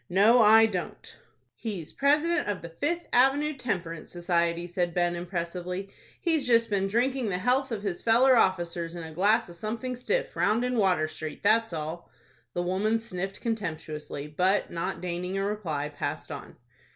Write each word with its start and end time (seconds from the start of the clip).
"No, 0.09 0.41
I 0.41 0.65
don't." 0.65 1.19
"He's 1.53 1.93
President 1.93 2.47
of 2.47 2.63
the 2.63 2.69
Fifth 2.69 3.05
Avenue 3.13 3.55
Temperance 3.55 4.09
Society," 4.09 4.65
said 4.65 4.95
Ben, 4.95 5.15
impressively. 5.15 5.89
"He's 6.19 6.47
just 6.47 6.71
been 6.71 6.87
drinking 6.87 7.29
the 7.29 7.37
health 7.37 7.71
of 7.71 7.83
his 7.83 8.01
feller 8.01 8.35
officers 8.35 8.95
in 8.95 9.03
a 9.03 9.13
glass 9.13 9.47
of 9.47 9.55
something 9.57 9.95
stiff, 9.95 10.35
round 10.35 10.63
in 10.65 10.75
Water 10.75 11.07
Street, 11.07 11.43
that's 11.43 11.71
all." 11.71 12.09
The 12.55 12.63
woman 12.63 12.97
sniffed 12.97 13.41
contemptuously, 13.41 14.25
but, 14.25 14.71
not 14.71 15.01
deigning 15.01 15.37
a 15.37 15.43
reply, 15.45 15.89
passed 15.89 16.31
on. 16.31 16.55